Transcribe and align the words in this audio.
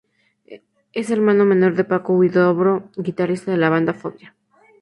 Es 0.93 1.11
hermano 1.11 1.45
menor 1.45 1.75
de 1.75 1.83
Paco 1.83 2.13
Huidobro, 2.13 2.89
guitarrista 2.97 3.51
de 3.51 3.57
la 3.57 3.69
banda 3.69 3.93
Fobia. 3.93 4.35